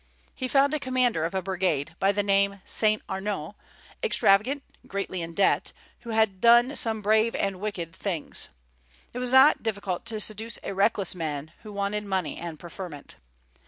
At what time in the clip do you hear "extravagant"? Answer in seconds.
4.03-4.63